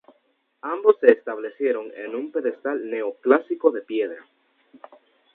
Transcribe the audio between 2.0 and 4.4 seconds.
un pedestal neoclásico de piedra.